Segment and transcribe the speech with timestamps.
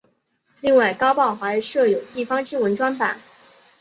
[0.61, 3.21] 另外该报还设有地方新闻专版。